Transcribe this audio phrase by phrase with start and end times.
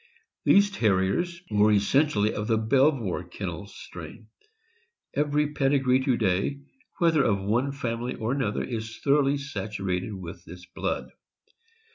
[0.45, 4.29] These Terriers were essentially of the Belvoir Kennels strain.
[5.13, 6.61] Every pedigree to day,
[6.97, 11.11] whether of one family or another, is thoroughly saturated with this blood.